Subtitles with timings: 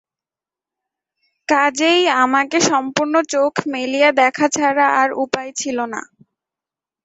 [1.47, 6.01] কাজেই আমাকে সম্পূর্ণ চোখ মেলিয়া দেখা ছাড়া আর উপায় ছিল না।